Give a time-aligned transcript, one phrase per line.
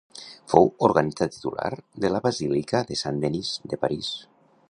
[0.53, 1.69] Fou organista titular
[2.05, 4.13] de la basílica de Saint-Denis, de París.